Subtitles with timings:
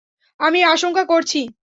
[0.39, 1.39] আমি আশংকা করছি!